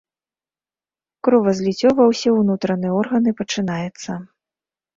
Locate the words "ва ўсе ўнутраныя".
2.01-2.97